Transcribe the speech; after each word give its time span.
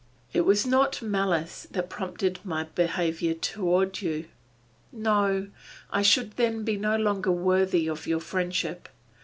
It 0.33 0.45
was 0.47 0.65
not 0.65 1.03
malice 1.03 1.67
that 1.69 1.87
prompted 1.87 2.39
my 2.43 2.63
behavior 2.63 3.35
toward 3.35 4.01
you. 4.01 4.25
No! 4.91 5.49
I 5.91 6.01
should 6.01 6.37
then 6.37 6.63
be 6.63 6.75
no 6.75 6.95
longer 6.97 7.31
worthy 7.31 7.87
of 7.87 8.07
your 8.07 8.19
friendship. 8.19 8.89